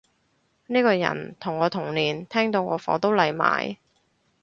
[0.65, 3.77] 呢個人同我同年，聽到我火都嚟埋